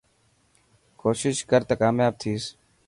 ڪوشش 1.01 1.37
ڪر 1.49 1.61
ته 1.67 1.73
ڪامياب 1.81 2.13
ٿيس. 2.21 2.43